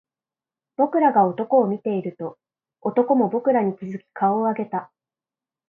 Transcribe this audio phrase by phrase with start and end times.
[0.77, 2.39] 僕らが男を見ていると、
[2.81, 4.91] 男も僕らに気付き顔を上げた